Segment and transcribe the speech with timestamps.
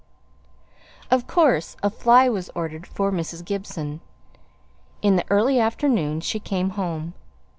[1.11, 3.45] Of course a fly was ordered for Mrs.
[3.45, 4.01] Gibson.
[5.03, 7.13] In the early afternoon she came home.